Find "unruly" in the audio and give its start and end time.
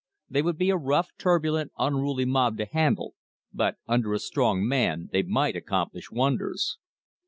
1.77-2.25